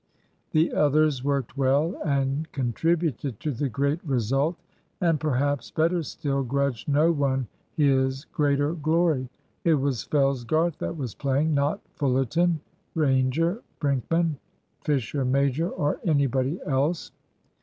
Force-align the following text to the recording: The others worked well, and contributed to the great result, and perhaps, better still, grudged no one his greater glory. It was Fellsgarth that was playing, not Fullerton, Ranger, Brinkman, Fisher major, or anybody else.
The 0.49 0.73
others 0.73 1.23
worked 1.23 1.55
well, 1.55 1.93
and 2.03 2.51
contributed 2.51 3.39
to 3.41 3.51
the 3.51 3.69
great 3.69 4.03
result, 4.03 4.55
and 4.99 5.19
perhaps, 5.19 5.69
better 5.69 6.01
still, 6.01 6.41
grudged 6.41 6.89
no 6.89 7.11
one 7.11 7.45
his 7.77 8.25
greater 8.25 8.73
glory. 8.73 9.29
It 9.63 9.75
was 9.75 10.03
Fellsgarth 10.03 10.79
that 10.79 10.97
was 10.97 11.13
playing, 11.13 11.53
not 11.53 11.81
Fullerton, 11.97 12.61
Ranger, 12.95 13.61
Brinkman, 13.79 14.37
Fisher 14.83 15.23
major, 15.23 15.69
or 15.69 15.99
anybody 16.03 16.59
else. 16.65 17.11